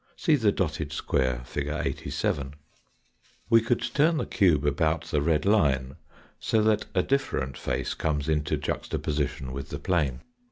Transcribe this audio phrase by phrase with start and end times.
[0.15, 1.67] See the dotted square, fig.
[1.67, 2.55] 87.
[3.51, 5.95] We could turn the cube about the red line
[6.39, 10.21] so that a different face comes into juxtaposition with the plane.